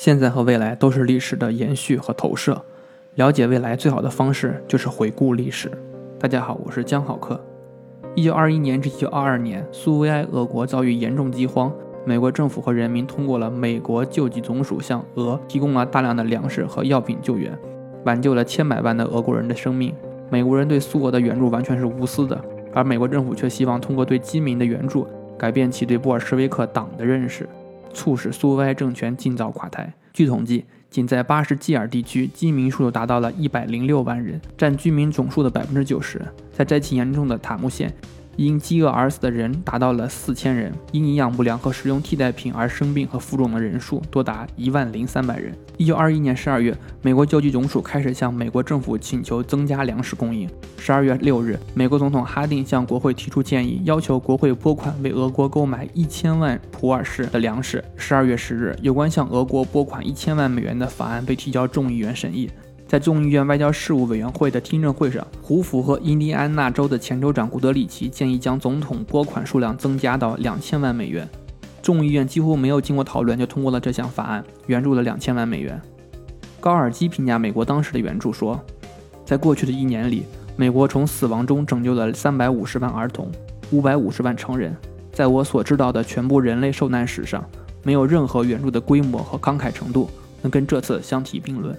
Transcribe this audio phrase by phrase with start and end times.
[0.00, 2.58] 现在和未来都是历史的延续和投射。
[3.16, 5.70] 了解未来最好的方式就是回顾历史。
[6.18, 7.38] 大家好，我是江好客。
[8.14, 11.70] 一九二一年至一九二二年，苏维埃俄国遭遇严重饥荒，
[12.06, 17.52] 美国政府和人民通过了美国救济总署向俄提供了大量的粮食和药品救援，
[18.06, 19.94] 挽救了千百万的俄国人的生命。
[20.30, 22.42] 美国人对苏俄的援助完全是无私的，
[22.72, 25.06] 而美国政府却希望通过对饥民的援助，
[25.36, 27.46] 改变其对布尔什维克党的认识。
[27.92, 29.92] 促使苏维埃政权尽早垮台。
[30.12, 36.20] 据统计，仅在巴什基尔地区，饥民数就达到了一百零六万人，占居民总数的百分之九十。
[36.52, 37.92] 在灾情严重的塔木县。
[38.46, 45.54] 因饥饿而死的人达到了四千人，因营养不良和食用替代品而生病和负重的人数多达一万零三百人。
[45.76, 50.48] 一九二一年十二月，美国救济总署开始向美国政府请求增加粮食供应。
[50.78, 57.84] 十二月六日，美国总统哈定向国会提出建议，要求国会拨款为俄国购买一千万普尔式的粮食。
[57.94, 62.50] 十二月十日，有关向俄国拨款一千万美元的法案被提交众议院审议。
[62.90, 71.28] 在众议院外交事务委员会的听证会上，胡佛和印第安纳州的前州长古德里奇建议将总统拨款数量增加到两千万美元。
[71.80, 75.80] 众议院几乎没有经过讨论就通过了这项法案，援助了两千万美元。
[76.58, 78.60] 高尔基评价美国当时的援助说
[79.24, 80.24] ：“在过去的一年里，
[80.56, 83.30] 美国从死亡中拯救了三百五十万儿童，
[83.70, 84.76] 五百五十万成人。
[85.12, 87.48] 在我所知道的全部人类受难史上，
[87.84, 90.10] 没有任何援助的规模和慷慨程度
[90.42, 91.72] 能跟这次相提并论。”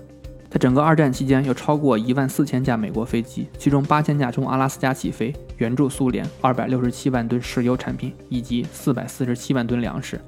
[0.51, 10.19] 在整个二战期间，有超过一万四千架美国飞机，其中八千架从阿拉斯加起飞，援助苏联二百六十七万吨石油产品以及四百四十七万吨粮食。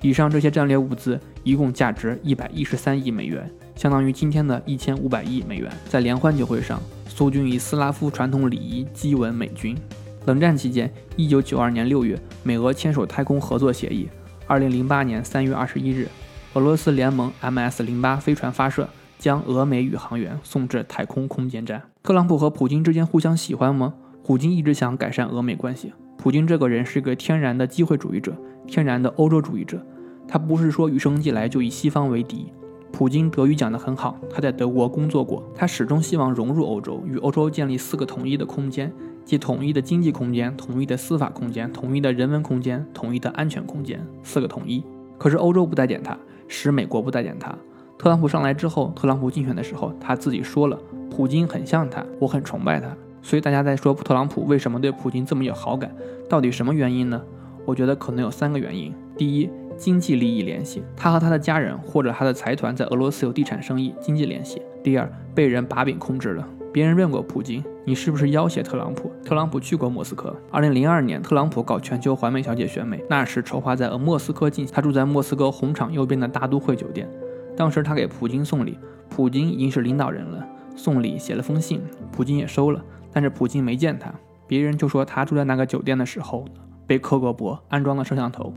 [0.00, 5.70] 以上这些战略物资一共价值一百一十三亿美元，相当于今天的一千五百亿美元。
[5.88, 9.78] 在联欢酒会上，苏军以斯拉夫传统礼仪激吻美军。
[10.26, 14.08] 冷战期间，一九九二年六月，美俄签署太空合作协议。
[14.48, 16.08] 二零零八年三月二十一日，
[16.54, 18.88] 俄罗斯联盟 MS 零八飞船发射。
[19.18, 21.82] 将俄美宇航员送至太空空间站。
[22.02, 23.94] 特朗普和普京之间互相喜欢吗？
[24.24, 25.92] 普京一直想改善俄美关系。
[26.16, 28.34] 普京这个人是一个天然的机会主义者，
[28.66, 29.84] 天然的欧洲主义者。
[30.26, 32.52] 他不是说与生俱来就以西方为敌。
[32.92, 35.42] 普京德语讲得很好，他在德国工作过。
[35.54, 38.92] 他始终希望融入欧洲，与欧洲建立四个统一的空间，
[39.24, 44.82] 即统一的经济空间、统一的司法空间、统一的人文空间、统一的安全空间，四个统一。
[45.16, 46.18] 可是欧洲不待见他，
[46.48, 47.56] 使美国不待见他。
[47.98, 50.78] 特朗普上来之后，特朗普竞选的时候，他自己说了，
[51.10, 52.88] 普京很像他，我很崇拜他。
[53.20, 55.90] 所以大家在说特朗普为什么对普京这么有好感，
[56.28, 57.20] 到底什么原因呢？
[57.66, 58.94] 我觉得可能有三个原因。
[59.16, 64.62] 第一，经济利益联系，他和他的家人或者他的财团在俄罗斯有地产生意，经济联系。
[64.84, 69.10] 第二，被人把柄控制了，别人问过普京，你是不是要挟特朗普？
[69.24, 70.34] 特朗普去过莫斯科。
[70.52, 77.10] 二零零二年，特朗普搞全球环美小姐选美，那时筹划在莫斯科进行，他住在莫斯科红场右边的大都会酒店。
[77.58, 78.78] 当时他给普京送礼，
[79.10, 80.46] 普京已经是领导人了，
[80.76, 81.82] 送礼写了封信，
[82.12, 82.80] 普京也收了，
[83.12, 84.14] 但是普京没见他。
[84.46, 86.44] 别人就说他住在那个酒店的时候，
[86.86, 88.54] 被克格勃安装了摄像头，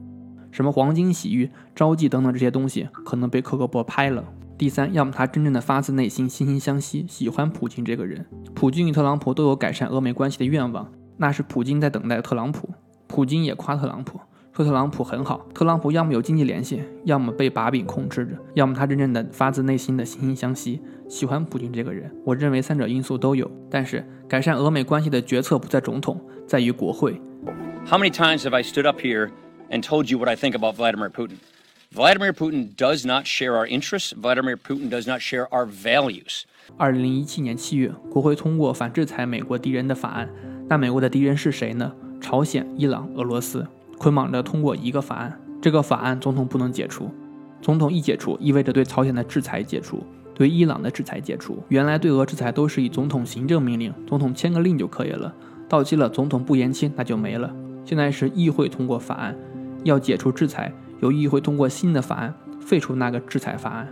[0.52, 4.24] 什么黄金洗浴、招妓等等这些东西，可能被克格勃拍了。
[4.56, 8.24] 第三，要么他真正的发自内心惺惺相惜，喜欢普京这个人。
[8.54, 10.88] 普京与特朗普都有改善俄美关系的愿望，
[11.18, 12.70] 那是普京在等待特朗普，
[13.08, 14.20] 普京也夸特朗普。
[14.54, 22.14] 说特朗普很好，特朗普要么有经济联系，要么被把柄控制着，要么他真正的发自内心的惺惺相惜，喜欢普京这个人。
[22.26, 27.22] 我认为三者因素都有，但是改善俄美关系的决策不在总统，在于国会。
[27.88, 29.30] How many times have I stood up here
[29.70, 31.38] and told you what I think about Vladimir Putin?
[31.96, 34.14] Vladimir Putin does not share our interests.
[34.14, 36.44] Vladimir Putin does not share our values.
[36.78, 40.30] 二零一七年七月，国会通过反制裁美国敌人的法案。
[40.68, 41.94] 那美国的敌人是谁呢？
[42.20, 43.66] 朝鲜、伊朗、俄罗斯。
[44.02, 47.12] 捆绑着通过一个法案，这个法案总统不能解除，
[47.62, 50.04] 总统一解除，意味着对朝鲜的制裁解除，
[50.34, 51.62] 对伊朗的制裁解除。
[51.70, 55.32] 原来对俄制裁都是以总统行政命令，总统签个令就可以了，
[55.70, 57.54] 到期了总统不延期那就没了。
[57.86, 59.38] 现在是议会通过法案，
[59.84, 63.88] 要解除制裁，由议会通过新的法案废除那个制裁法案。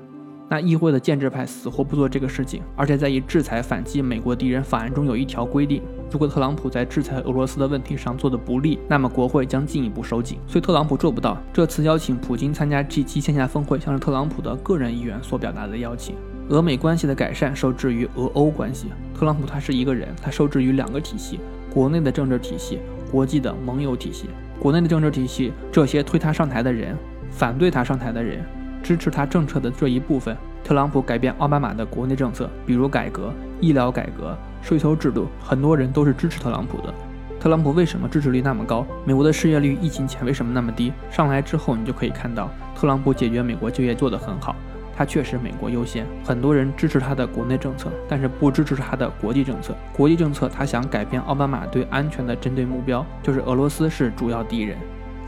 [0.49, 5.81] 那议会的建制派死活不做这个事情，而且在以制裁反击美国敌人法案中有一条规定。
[6.11, 10.39] 如果特朗普在制裁俄罗斯的问题上做的不利，那么国会将进一步收紧。
[10.47, 11.37] 所以特朗普做不到。
[11.53, 16.15] 这次邀请普京参加 G7 线下峰会，像是特朗普的个人意愿所表达的邀请。
[16.49, 18.87] 俄美关系的改善受制于俄欧关系。
[19.13, 21.39] 特朗普他是一个人，他受制于两个体系：
[21.71, 22.79] 国内的政治体系，
[23.11, 24.25] 国际的盟友体系。
[24.59, 26.97] 国内的政治体系，这些推他上台的人，
[27.29, 28.43] 反对他上台的人，
[28.83, 30.35] 支持他政策的这一部分。
[30.63, 34.37] 特朗普改变奥巴马的国内政策，比如改革医疗改革。
[34.61, 36.93] 税收制度，很多人都是支持特朗普的。
[37.39, 38.85] 特朗普为什么支持率那么高？
[39.05, 40.91] 美国的失业率疫情前为什么那么低？
[41.09, 44.53] 上来之后，你就可以看到特朗普解决美国就业做得很好。
[44.97, 49.73] 他确实美国优先，很多人支持他的国内政策，但是不支持他的国际政策。
[49.93, 54.77] 国际政策，他想改变奥巴马对安全的针对目标，就是俄罗斯是主要敌人。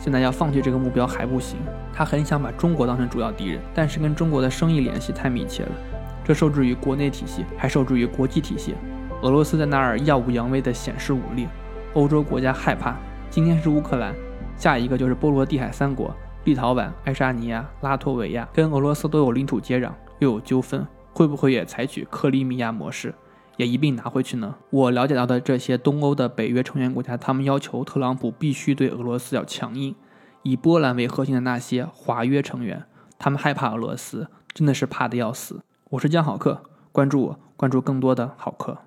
[0.02, 1.60] 现在要放弃这个目标还不行，
[1.94, 5.72] 他很想把中国当成主要敌人，但是跟中国的生意联系太密切了，
[6.24, 8.74] 这受制于国内体系，还受制于国际体系。
[9.22, 11.48] 俄罗斯在那儿耀武扬威地显示武力，
[11.94, 12.96] 欧洲国家害怕。
[13.30, 14.12] 今天是乌克兰，
[14.58, 16.12] 下一个就是波罗的海三国。
[16.46, 20.84] 立陶宛、爱沙尼亚、拉脱维亚跟俄罗斯都有领土接壤，又有纠纷，
[21.14, 23.14] 会不会也采取克里米亚模式，
[23.62, 24.56] 也一并拿回去呢？
[24.72, 29.94] 我了解到的这些东欧的北约成员国家，他们要求特朗普必须对俄罗斯要强硬。
[30.42, 32.86] 以波兰为核心的那些华约成员，
[33.20, 35.62] 他们害怕俄罗斯，真的是怕的要死。
[35.92, 38.80] 我是江好客，关注我，关注更多的好客。